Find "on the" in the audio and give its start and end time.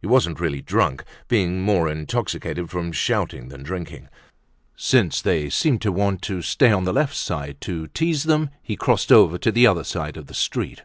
6.70-6.92